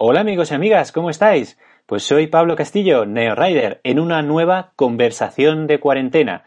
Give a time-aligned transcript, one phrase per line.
[0.00, 1.58] Hola amigos y amigas, ¿cómo estáis?
[1.84, 6.44] Pues soy Pablo Castillo, NeoRider, en una nueva conversación de cuarentena.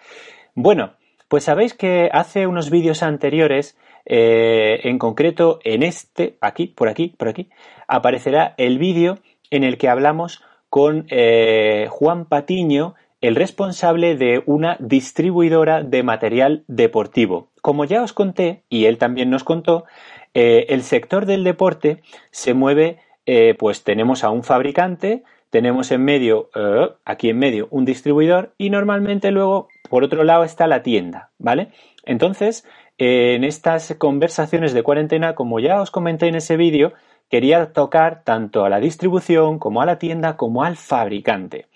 [0.55, 0.93] Bueno,
[1.27, 7.09] pues sabéis que hace unos vídeos anteriores, eh, en concreto en este, aquí, por aquí,
[7.09, 7.49] por aquí,
[7.89, 9.19] aparecerá el vídeo
[9.49, 16.63] en el que hablamos con eh, Juan Patiño, el responsable de una distribuidora de material
[16.69, 17.49] deportivo.
[17.61, 19.83] Como ya os conté, y él también nos contó,
[20.33, 26.03] eh, el sector del deporte se mueve eh, pues tenemos a un fabricante, tenemos en
[26.03, 30.83] medio, eh, aquí en medio, un distribuidor y normalmente luego, por otro lado, está la
[30.83, 31.69] tienda, ¿vale?
[32.05, 32.65] Entonces,
[32.97, 36.93] en estas conversaciones de cuarentena, como ya os comenté en ese vídeo,
[37.31, 41.67] quería tocar tanto a la distribución como a la tienda como al fabricante.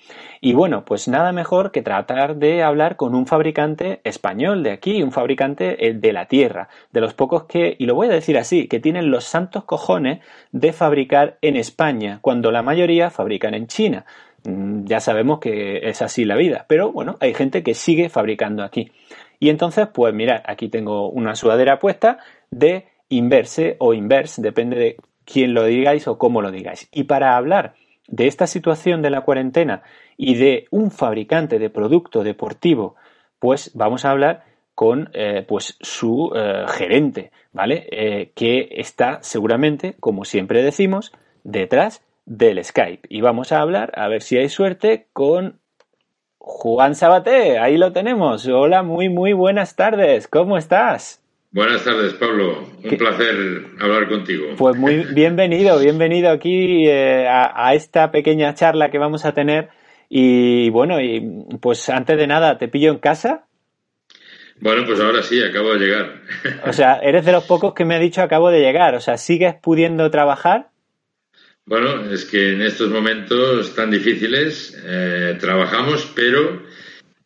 [0.42, 5.02] Y bueno, pues nada mejor que tratar de hablar con un fabricante español de aquí,
[5.02, 8.38] un fabricante eh, de la tierra, de los pocos que, y lo voy a decir
[8.38, 10.20] así, que tienen los santos cojones
[10.52, 14.06] de fabricar en España, cuando la mayoría fabrican en China.
[14.44, 18.62] Mm, ya sabemos que es así la vida, pero bueno, hay gente que sigue fabricando
[18.62, 18.92] aquí.
[19.40, 22.20] Y entonces, pues mirad, aquí tengo una sudadera puesta
[22.52, 26.88] de Inverse o Inverse, depende de quién lo digáis o cómo lo digáis.
[26.92, 27.76] Y para hablar
[28.08, 29.84] de esta situación de la cuarentena
[30.18, 32.96] y de un fabricante de producto deportivo,
[33.40, 34.44] pues vamos a hablar
[34.76, 37.88] con eh, pues su eh, gerente, ¿vale?
[37.92, 43.08] Eh, que está seguramente, como siempre decimos, detrás del Skype.
[43.10, 45.60] Y vamos a hablar, a ver si hay suerte, con
[46.38, 47.58] Juan Sabaté.
[47.58, 48.48] Ahí lo tenemos.
[48.48, 50.28] Hola, muy, muy buenas tardes.
[50.28, 51.25] ¿Cómo estás?
[51.56, 52.68] Buenas tardes, Pablo.
[52.84, 54.56] Un placer hablar contigo.
[54.58, 59.70] Pues muy bienvenido, bienvenido aquí eh, a, esta pequeña charla que vamos a tener.
[60.10, 61.22] Y bueno, y
[61.62, 63.46] pues antes de nada, ¿te pillo en casa?
[64.60, 66.24] Bueno, pues ahora sí, acabo de llegar.
[66.68, 68.94] O sea, eres de los pocos que me ha dicho acabo de llegar.
[68.94, 70.72] O sea, ¿sigues pudiendo trabajar?
[71.66, 76.64] Bueno, es que en estos momentos tan difíciles eh, trabajamos, pero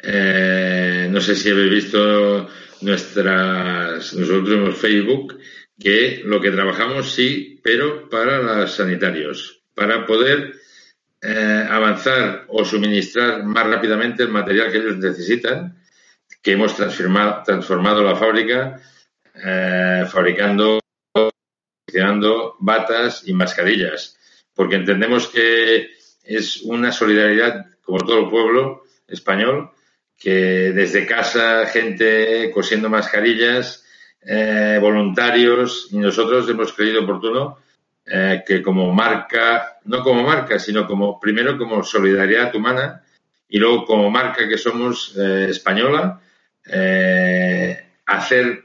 [0.04, 2.48] eh, no sé si habéis visto
[2.82, 5.40] nuestras, nosotros en Facebook,
[5.80, 10.54] que lo que trabajamos sí, pero para los sanitarios, para poder
[11.22, 15.78] eh, avanzar o suministrar más rápidamente el material que ellos necesitan,
[16.42, 18.80] que hemos transformado, transformado la fábrica
[19.34, 20.80] eh, fabricando
[22.60, 24.18] batas y mascarillas,
[24.54, 25.92] porque entendemos que
[26.24, 29.72] es una solidaridad, como todo el pueblo español,
[30.20, 33.86] que desde casa, gente cosiendo mascarillas,
[34.22, 37.60] eh, voluntarios, y nosotros hemos creído oportuno
[38.06, 43.02] eh, que como marca, no como marca, sino como primero como solidaridad humana
[43.48, 46.22] y luego como marca que somos eh, española,
[48.06, 48.64] hacer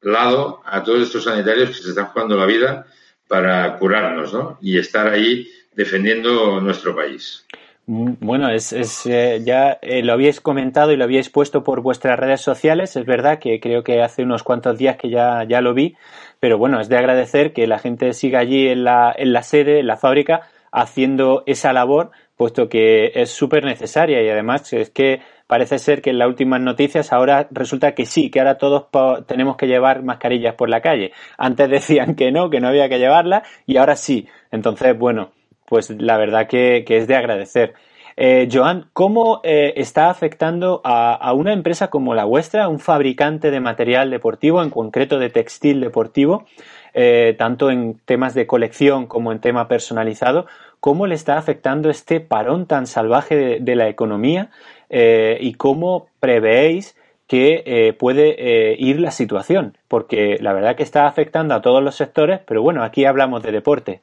[0.00, 2.86] lado a todos estos sanitarios que se están jugando la vida
[3.28, 4.58] para curarnos ¿no?
[4.62, 7.44] y estar ahí defendiendo nuestro país.
[7.86, 11.80] Mm, bueno, es, es eh, ya eh, lo habíais comentado y lo habíais puesto por
[11.82, 12.96] vuestras redes sociales.
[12.96, 15.96] Es verdad que creo que hace unos cuantos días que ya, ya lo vi,
[16.38, 19.80] pero bueno, es de agradecer que la gente siga allí en la, en la sede,
[19.80, 25.20] en la fábrica, haciendo esa labor, puesto que es súper necesaria y además es que
[25.46, 28.86] parece ser que en las últimas noticias ahora resulta que sí, que ahora todos
[29.26, 31.12] tenemos que llevar mascarillas por la calle.
[31.36, 34.28] Antes decían que no, que no había que llevarlas y ahora sí.
[34.50, 35.32] Entonces, bueno,
[35.72, 37.72] pues la verdad que, es de agradecer.
[38.18, 43.58] Eh, Joan, ¿cómo eh, está afectando a, una empresa como la vuestra, un fabricante de
[43.58, 46.44] material deportivo, en concreto de textil deportivo,
[46.92, 50.44] eh, tanto en temas de colección como en tema personalizado,
[50.78, 54.50] cómo le está afectando este parón tan salvaje de, la economía
[54.90, 59.78] y cómo prevéis que puede ir la situación?
[59.88, 63.52] Porque la verdad que está afectando a todos los sectores, pero bueno, aquí hablamos de
[63.52, 64.02] deporte.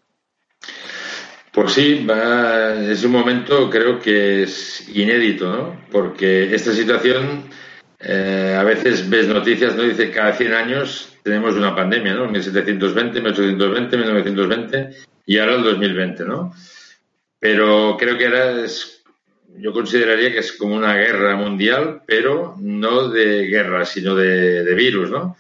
[1.51, 2.07] Pues sí,
[2.89, 5.81] es un momento creo que es inédito, ¿no?
[5.91, 7.45] Porque esta situación,
[7.99, 9.83] eh, a veces ves noticias, ¿no?
[9.83, 12.27] Dice cada 100 años tenemos una pandemia, ¿no?
[12.27, 14.89] 1720, 1820, 1920
[15.25, 16.53] y ahora el 2020, ¿no?
[17.39, 19.03] Pero creo que ahora es,
[19.57, 25.09] yo consideraría que es como una guerra mundial, pero no de guerra, sino de, virus,
[25.09, 25.35] ¿no?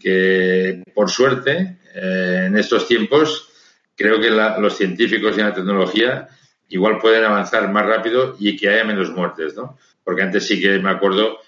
[0.00, 3.50] Que por suerte, eh, en estos tiempos,
[3.96, 6.28] creo que los científicos y la tecnología
[6.68, 9.78] igual pueden avanzar más rápido y que haya menos muertes, ¿no?
[10.02, 11.38] Porque antes sí que me acuerdo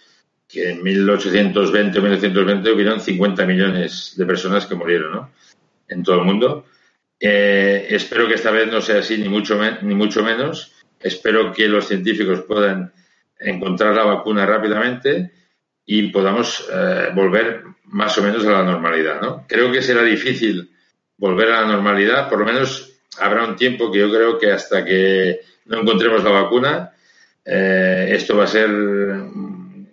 [0.48, 5.30] que en 1820 o 1920 hubieron 50 millones de personas que murieron, ¿no?
[5.88, 6.66] En todo el mundo.
[7.18, 10.72] Eh, espero que esta vez no sea así, ni mucho, ni mucho menos.
[11.00, 12.92] Espero que los científicos puedan
[13.38, 15.32] encontrar la vacuna rápidamente
[15.84, 19.44] y podamos eh, volver más o menos a la normalidad, ¿no?
[19.48, 20.70] Creo que será difícil
[21.18, 24.84] volver a la normalidad, por lo menos habrá un tiempo que yo creo que hasta
[24.84, 26.92] que no encontremos la vacuna,
[27.44, 29.88] eh, esto va a ser un,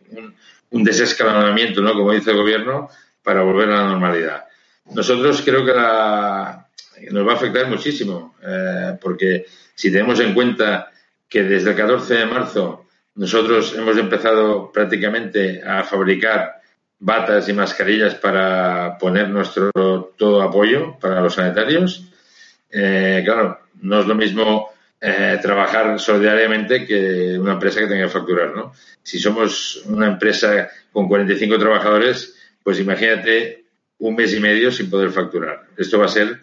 [0.71, 1.93] un, desescalonamiento, ¿no?
[1.93, 2.89] Como dice el gobierno,
[3.21, 4.45] para volver a la normalidad.
[4.91, 5.73] Nosotros creo que
[7.11, 9.45] nos va a afectar muchísimo, eh, porque
[9.75, 10.91] si tenemos en cuenta
[11.29, 12.85] que desde el 14 de marzo
[13.15, 16.62] nosotros hemos empezado prácticamente a fabricar
[17.03, 19.71] batas y mascarillas para poner nuestro
[20.17, 22.05] todo apoyo para los sanitarios.
[22.71, 24.69] Eh, claro, no es lo mismo
[25.01, 28.73] eh, trabajar solidariamente que una empresa que tenga que facturar, ¿no?
[29.03, 33.65] Si somos una empresa con 45 trabajadores, pues imagínate
[33.97, 35.67] un mes y medio sin poder facturar.
[35.75, 36.39] Esto va a ser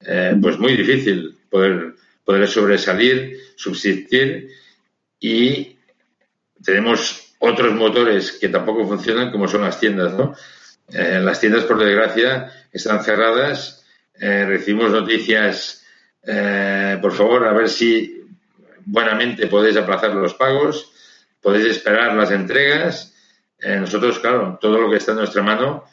[0.00, 1.94] eh, pues muy difícil poder,
[2.24, 4.48] poder sobresalir, subsistir
[5.18, 5.76] y
[6.62, 10.34] tenemos otros motores que tampoco funcionan como son las tiendas, ¿no?
[10.88, 13.84] Eh, las tiendas, por desgracia, están cerradas.
[14.18, 15.84] Eh, recibimos noticias,
[17.02, 18.22] por favor, a ver si
[18.86, 20.90] buenamente podéis aplazar los pagos,
[21.40, 23.12] podéis esperar las entregas.
[23.60, 25.84] nosotros, claro, todo lo que está en nuestra mano,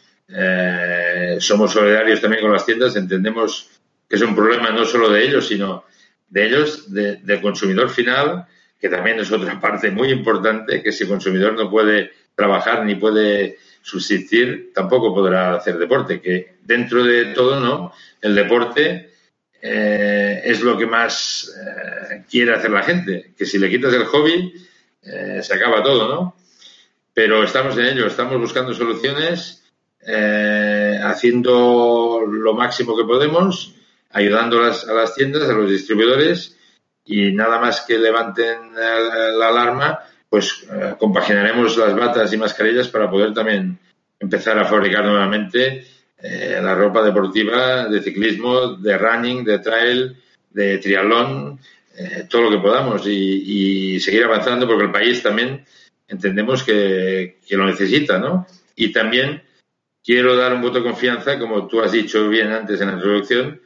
[1.39, 3.69] somos solidarios también con las tiendas, entendemos
[4.07, 5.85] que es un problema no solo de ellos, sino
[6.31, 8.45] de ellos, del consumidor final,
[8.81, 12.95] que también es otra parte muy importante, que si el consumidor no puede trabajar ni
[12.95, 17.93] puede subsistir, tampoco podrá hacer deporte, que dentro de todo, ¿no?
[18.19, 19.11] El deporte
[19.61, 24.05] eh, es lo que más eh, quiere hacer la gente, que si le quitas el
[24.05, 24.51] hobby,
[25.03, 26.35] eh, se acaba todo, ¿no?
[27.13, 29.59] Pero estamos en ello, estamos buscando soluciones,
[31.03, 33.75] haciendo lo máximo que podemos
[34.09, 36.57] ayudando a las, a las tiendas, a los distribuidores
[37.05, 39.99] y nada más que levanten la alarma,
[40.29, 43.77] pues eh, compaginaremos las batas y mascarillas para poder también
[44.19, 45.85] empezar a fabricar nuevamente
[46.21, 50.15] eh, la ropa deportiva de ciclismo, de running, de trail,
[50.49, 51.59] de triatlón,
[51.97, 55.65] eh, todo lo que podamos y, y, seguir avanzando porque el país también
[56.07, 58.47] entendemos que, que, lo necesita, ¿no?
[58.75, 59.43] Y también
[60.03, 63.61] quiero dar un voto de confianza, como tú has dicho bien antes en la introducción,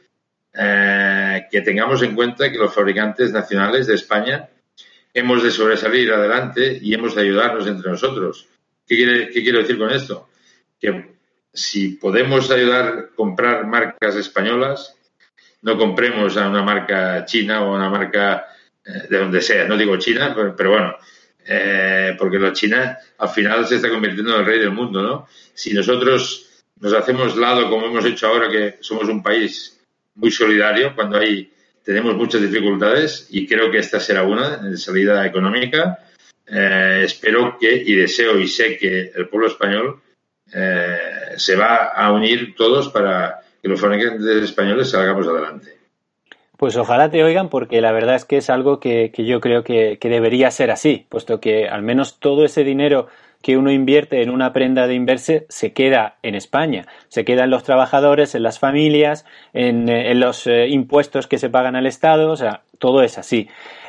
[0.58, 4.48] eh, que tengamos en cuenta que los fabricantes nacionales de España
[5.12, 8.48] hemos de sobresalir adelante y hemos de ayudarnos entre nosotros.
[8.86, 10.28] ¿Qué, quiero decir con esto?
[10.80, 11.16] Que
[11.52, 14.94] si podemos ayudar a comprar marcas españolas,
[15.62, 18.46] no compremos a una marca china o a una marca
[18.84, 19.66] eh, de donde sea.
[19.66, 20.96] No digo China, pero, bueno,
[21.44, 25.28] eh, porque la China al final se está convirtiendo en el rey del mundo, ¿no?
[25.54, 29.75] Si nosotros nos hacemos lado, como hemos hecho ahora, que somos un país
[30.16, 31.50] muy solidario cuando hay
[31.86, 36.00] tenemos muchas dificultades y creo que esta será una en salida económica.
[36.44, 40.00] Eh, espero que y deseo y sé que el pueblo español
[40.52, 40.98] eh,
[41.36, 45.76] se va a unir todos para que los fabricantes españoles salgamos adelante.
[46.56, 49.62] Pues ojalá te oigan porque la verdad es que es algo que, que yo creo
[49.62, 53.08] que, que, debería ser así, puesto que al menos todo ese dinero
[53.42, 57.50] que uno invierte en una prenda de inverse se queda en España, se queda en
[57.50, 62.30] los trabajadores, en las familias, en, eh, los eh, impuestos que se pagan al Estado,
[62.30, 63.48] o sea, todo es así.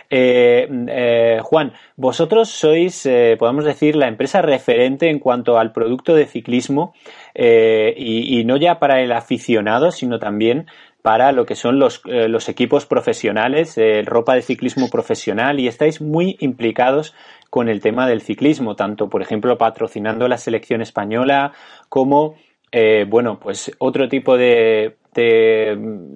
[0.09, 6.93] Eh, Juan, vosotros sois, podemos decir, la empresa referente en cuanto al producto de ciclismo
[7.35, 10.67] y, no ya para el aficionado, sino también
[11.07, 16.35] para lo que son los, los equipos profesionales, ropa de ciclismo profesional y estáis muy
[16.41, 17.15] implicados
[17.49, 21.53] con el tema del ciclismo, tanto, por ejemplo, patrocinando la selección española
[21.87, 22.35] como,
[22.73, 24.97] eh, bueno, pues otro tipo de,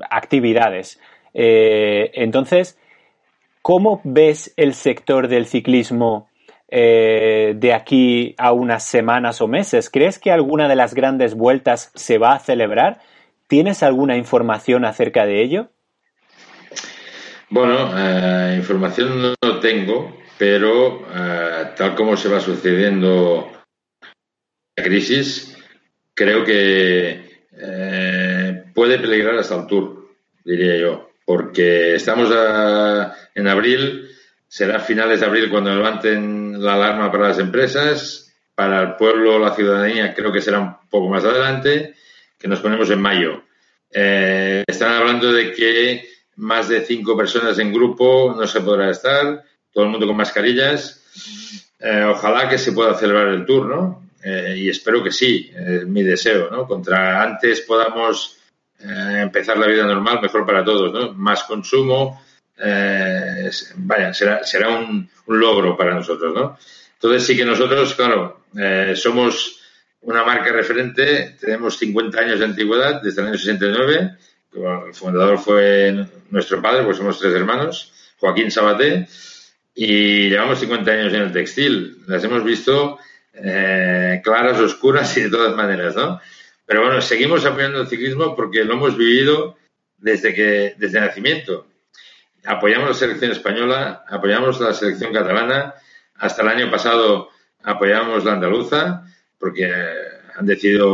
[0.10, 1.00] actividades.
[1.34, 2.78] Eh, entonces,
[3.62, 6.28] ¿cómo ves el sector del ciclismo
[6.68, 9.90] eh, de aquí a unas semanas o meses?
[9.90, 13.00] ¿Crees que alguna de las grandes vueltas se va a celebrar?
[13.52, 15.72] ¿Tienes alguna información acerca de ello?
[17.50, 17.90] Bueno,
[18.56, 23.52] información no tengo, pero eh, tal como se va sucediendo
[24.78, 25.58] la crisis,
[26.14, 30.08] creo que eh, puede peligrar hasta el Tour,
[30.46, 32.34] diría yo, porque estamos
[33.36, 34.12] en abril,
[34.48, 39.54] será finales de abril cuando levanten la alarma para las empresas, para el pueblo, la
[39.54, 41.96] ciudadanía, creo que será un poco más adelante,
[42.42, 43.44] que nos ponemos en mayo.
[43.92, 49.44] Eh, están hablando de que más de cinco personas en grupo no se podrá estar,
[49.72, 51.04] todo el mundo con mascarillas.
[51.80, 54.10] Eh, ojalá que se pueda celebrar el tour, ¿no?
[54.24, 56.66] Eh, y espero que sí, es mi deseo, ¿no?
[56.68, 58.38] Contra antes podamos
[58.84, 61.14] empezar la vida normal, mejor para todos, ¿no?
[61.14, 62.20] Más consumo,
[62.58, 66.58] vaya, será, será un, un, logro para nosotros, ¿no?
[66.94, 68.42] Entonces sí que nosotros, claro,
[68.96, 69.61] somos
[70.02, 74.18] una marca referente, tenemos 50 años de antigüedad, desde el año 69,
[74.54, 79.08] el fundador fue nuestro padre, pues somos tres hermanos, Joaquín Sabaté,
[79.74, 82.04] y llevamos 50 años en el textil.
[82.08, 83.00] Las hemos visto
[83.34, 86.20] eh, claras, oscuras y de todas maneras, ¿no?
[86.66, 89.58] Pero bueno, seguimos apoyando el ciclismo porque lo hemos vivido
[89.98, 91.68] desde que desde nacimiento.
[92.44, 95.76] Apoyamos la selección española, apoyamos la selección catalana,
[96.16, 97.30] hasta el año pasado
[97.64, 99.06] apoyamos la andaluza
[99.42, 100.88] porque han decidido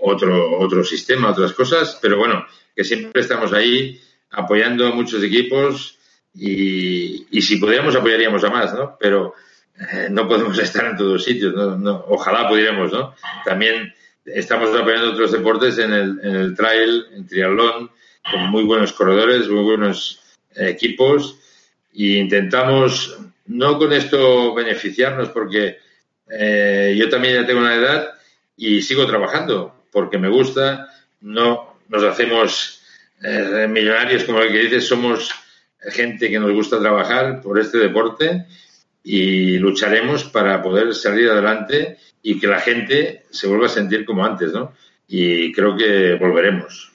[0.00, 4.00] otro otro sistema, otras cosas, pero bueno, que siempre estamos ahí
[4.30, 5.98] apoyando a muchos equipos
[6.34, 8.96] y, y si pudiéramos apoyaríamos a más, ¿no?
[9.00, 9.34] Pero
[9.80, 12.04] eh, no podemos estar en todos sitios, ¿no?
[12.08, 13.14] ojalá pudiéramos, ¿no?
[13.44, 13.92] También
[14.24, 17.90] estamos apoyando otros deportes en el, en el trail, en triatlón,
[18.30, 20.20] con muy buenos corredores, muy buenos
[20.54, 21.38] equipos
[21.94, 25.78] e intentamos no con esto beneficiarnos porque
[26.30, 28.14] eh, yo también ya tengo una edad
[28.56, 30.88] y sigo trabajando porque me gusta,
[31.20, 32.82] no nos hacemos
[33.22, 35.30] eh, millonarios como el que dices, somos
[35.80, 38.46] gente que nos gusta trabajar por este deporte
[39.02, 44.24] y lucharemos para poder salir adelante y que la gente se vuelva a sentir como
[44.24, 44.74] antes, ¿no?
[45.06, 46.92] Y creo que volveremos.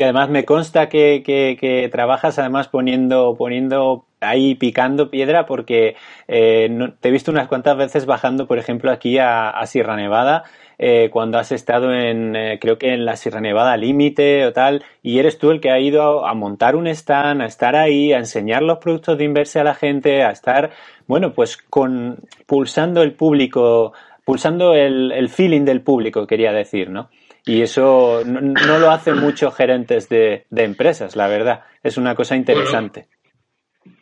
[0.00, 5.94] Y además me consta que, trabajas además poniendo, poniendo ahí picando piedra porque
[6.26, 10.44] eh, te he visto unas cuantas veces bajando, por ejemplo, aquí a, Sierra Nevada.
[10.78, 14.82] Eh, cuando has estado en, eh, creo que en la Sierra Nevada Límite o tal,
[15.02, 18.16] y eres tú el que ha ido a, montar un stand, a estar ahí, a
[18.16, 20.70] enseñar los productos de Inverse a la gente, a estar,
[21.08, 23.92] bueno, pues con, pulsando el público,
[24.24, 27.10] pulsando el feeling del público, quería decir, ¿no?
[27.46, 31.64] Y eso no, lo hacen muchos gerentes de, de, empresas, la verdad.
[31.82, 33.06] Es una cosa interesante.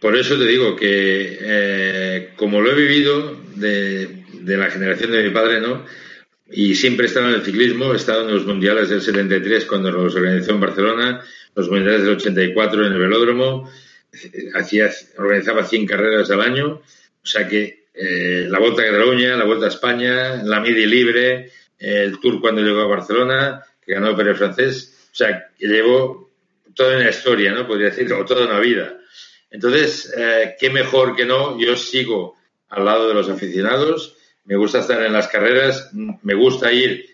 [0.00, 5.23] por eso te digo que, eh, como lo he vivido de, de, la generación de
[5.23, 5.85] mi padre, ¿no?
[6.50, 9.90] Y siempre he estado en el ciclismo, he estado en los mundiales del 73 cuando
[9.90, 13.71] los organizó en Barcelona, los mundiales del 84 en el velódromo,
[14.54, 16.80] hacía, organizaba 100 carreras al año,
[17.23, 21.50] o sea que eh, la Vuelta a Cataluña, la Vuelta a España, la Midi Libre,
[21.78, 26.30] el Tour cuando llegó a Barcelona, que ganó Pérez Francés, o sea, que llevó
[26.75, 27.66] toda una historia, ¿no?
[27.66, 28.99] Podría decir, o toda una vida.
[29.50, 32.37] Entonces, eh, qué mejor que no, yo sigo
[32.68, 37.06] al lado de los aficionados, me gusta estar en las carreras, me gusta ir,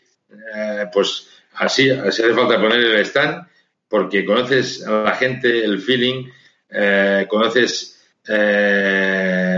[0.55, 3.47] eh, pues así, así hace falta poner el stand,
[3.89, 6.29] porque conoces a la gente, el feeling,
[6.71, 7.93] eh, conoces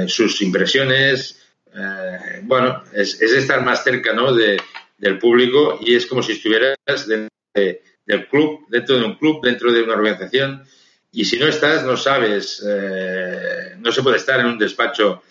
[0.09, 1.41] sus impresiones,
[2.43, 4.35] bueno, es, es, estar más cerca, ¿no?
[4.35, 4.57] De,
[4.99, 6.77] del público y es como si estuvieras
[7.07, 10.65] dentro del club, dentro de un club, dentro de una organización.
[11.13, 15.23] Y si no estás, no sabes, eh, no se puede estar en un despacho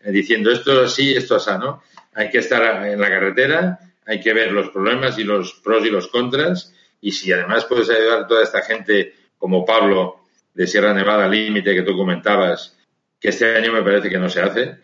[0.00, 1.82] eh, diciendo esto así, esto así, ¿no?
[2.14, 5.90] Hay que estar en la carretera, hay que ver los problemas y los pros y
[5.90, 6.72] los contras.
[7.00, 10.20] Y si además puedes ayudar a toda esta gente como Pablo
[10.54, 12.78] de Sierra Nevada Límite que tú comentabas,
[13.20, 14.76] que este año me parece que no se hace,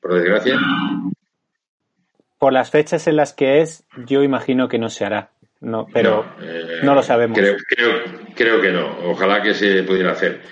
[0.00, 0.60] por desgracia,
[2.38, 5.30] por las fechas en las que es, yo imagino que no se hará.
[5.60, 6.26] No, pero
[6.82, 7.38] no, lo sabemos.
[7.38, 7.56] Creo,
[8.34, 9.10] creo, que no.
[9.10, 10.42] Ojalá que se pudiera hacer.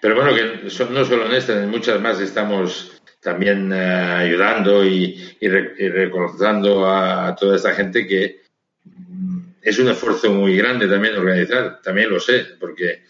[0.00, 5.36] Pero bueno, que no solo en esta, en muchas más estamos también eh, ayudando y,
[5.40, 8.40] y, reconociendo a, toda esta gente que
[8.84, 11.80] mm, es un esfuerzo muy grande también organizar.
[11.82, 13.02] También lo sé, porque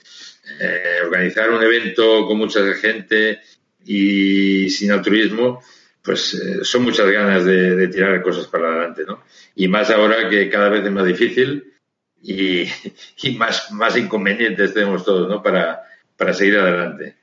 [0.60, 3.40] eh, organizar un evento con mucha gente
[3.84, 5.62] y sin altruismo
[6.02, 9.20] pues eh, son muchas ganas de, tirar cosas para adelante, ¿no?
[9.54, 11.72] Y más ahora que cada vez es más difícil
[12.22, 12.66] y,
[13.36, 15.42] más, más inconvenientes tenemos todos, ¿no?
[15.42, 15.82] Para,
[16.16, 17.16] para seguir adelante.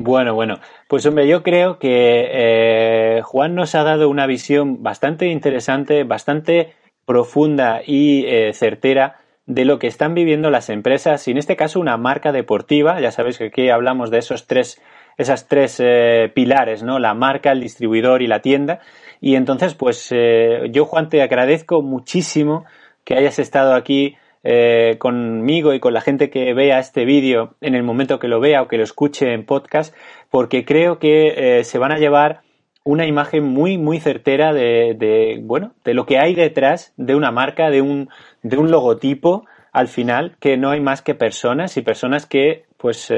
[0.00, 5.26] Bueno, bueno, pues hombre, yo creo que eh, Juan nos ha dado una visión bastante
[5.26, 11.38] interesante, bastante profunda y eh, certera de lo que están viviendo las empresas y en
[11.38, 13.00] este caso una marca deportiva.
[13.00, 14.80] Ya sabéis que aquí hablamos de esos tres
[15.18, 17.00] esas tres eh, pilares, ¿no?
[17.00, 18.78] La marca, el distribuidor y la tienda.
[19.20, 22.64] Y entonces, pues eh, yo, Juan, te agradezco muchísimo
[23.04, 27.74] que hayas estado aquí eh, conmigo y con la gente que vea este vídeo en
[27.74, 29.94] el momento que lo vea o que lo escuche en podcast,
[30.30, 32.42] porque creo que se van a llevar
[32.84, 37.32] una imagen muy, muy certera de, de, bueno, de lo que hay detrás de una
[37.32, 38.08] marca, de un,
[38.42, 43.10] de un logotipo al final, que no hay más que personas y personas que, pues,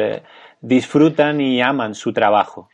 [0.60, 2.68] disfrutan y aman su trabajo.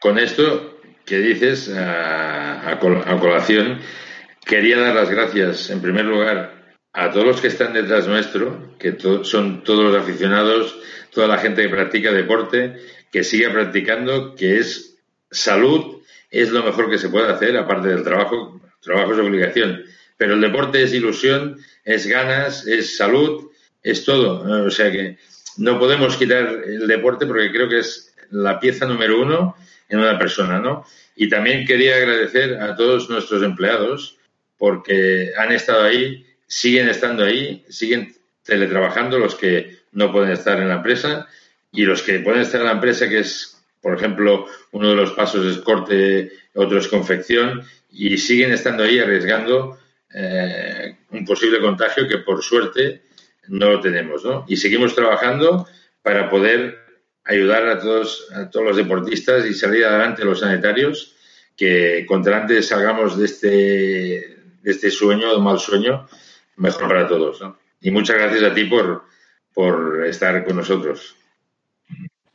[0.00, 3.80] Con esto que dices a, colación,
[4.44, 8.96] quería dar las gracias en primer lugar a todos los que están detrás nuestro, que
[9.22, 10.78] son todos los aficionados,
[11.12, 12.76] toda la gente que practica deporte,
[13.12, 14.98] que siga practicando, que es
[15.30, 19.84] salud, es lo mejor que se puede hacer, aparte del trabajo, trabajo es obligación,
[20.16, 23.50] pero el deporte es ilusión, es ganas, es salud,
[23.82, 24.64] es todo.
[24.66, 25.18] O sea que
[25.58, 29.56] no podemos quitar el deporte porque creo que es la pieza número uno
[29.88, 30.84] en una persona, ¿no?
[31.14, 34.18] Y también quería agradecer a todos nuestros empleados
[34.58, 40.68] porque han estado ahí, siguen estando ahí, siguen teletrabajando los que no pueden estar en
[40.68, 41.26] la empresa
[41.72, 45.12] y los que pueden estar en la empresa, que es, por ejemplo, uno de los
[45.12, 49.78] pasos es corte, otro es confección, y siguen estando ahí arriesgando
[50.14, 53.02] eh, un posible contagio que por suerte
[53.48, 54.44] no lo tenemos, ¿no?
[54.48, 55.66] Y seguimos trabajando
[56.02, 56.78] para poder
[57.24, 61.16] ayudar a todos, a todos los deportistas y salir adelante los sanitarios,
[61.56, 66.06] que contra antes salgamos de este, de este sueño, de mal sueño,
[66.56, 67.40] mejor para todos.
[67.80, 69.04] Y muchas gracias a ti por,
[69.52, 71.16] por estar con nosotros.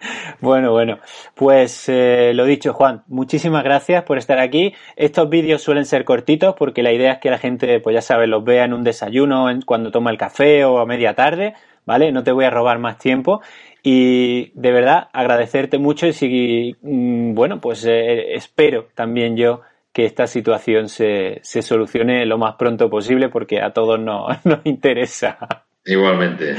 [0.41, 0.99] Bueno, bueno,
[1.35, 4.73] pues eh, lo dicho, Juan, muchísimas gracias por estar aquí.
[4.95, 8.27] Estos vídeos suelen ser cortitos porque la idea es que la gente, pues ya sabes,
[8.27, 11.53] los vea en un desayuno, cuando toma el café o a media tarde,
[11.85, 12.11] ¿vale?
[12.11, 13.41] No te voy a robar más tiempo.
[13.83, 19.61] Y de verdad, agradecerte mucho y si, mm, bueno, pues eh, espero también yo
[19.93, 24.65] que esta situación se, se, solucione lo más pronto posible porque a todos nos, nos
[24.65, 25.65] interesa.
[25.83, 26.55] Igualmente,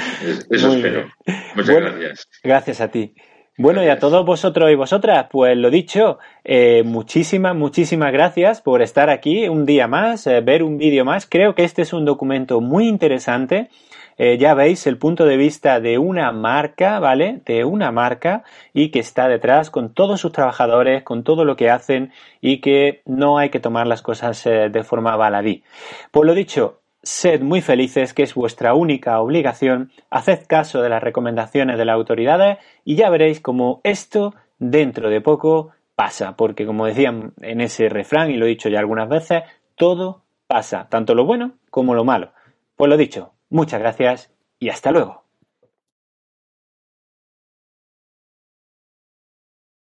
[0.50, 1.08] eso espero.
[1.54, 2.28] Muchas gracias.
[2.42, 3.14] Gracias a ti.
[3.62, 8.82] Bueno, y a todos vosotros y vosotras, pues lo dicho, eh, muchísimas, muchísimas gracias por
[8.82, 11.28] estar aquí un día más, eh, ver un vídeo más.
[11.30, 13.70] Creo que este es un documento muy interesante.
[14.18, 17.40] Eh, ya veis el punto de vista de una marca, ¿vale?
[17.46, 18.42] De una marca
[18.74, 23.02] y que está detrás con todos sus trabajadores, con todo lo que hacen y que
[23.06, 25.62] no hay que tomar las cosas de forma baladí.
[26.10, 31.02] Por lo dicho, Sed muy felices, que es vuestra única obligación, haced caso de las
[31.02, 36.86] recomendaciones de las autoridades y ya veréis cómo esto dentro de poco pasa, porque como
[36.86, 39.42] decían en ese refrán, y lo he dicho ya algunas veces,
[39.76, 42.32] todo pasa, tanto lo bueno como lo malo.
[42.76, 45.21] Pues lo dicho, muchas gracias y hasta luego.